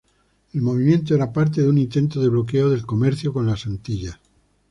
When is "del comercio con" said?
2.71-3.45